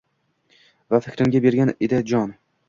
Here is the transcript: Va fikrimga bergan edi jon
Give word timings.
Va 0.95 1.01
fikrimga 1.09 1.43
bergan 1.45 1.73
edi 1.89 2.01
jon 2.15 2.35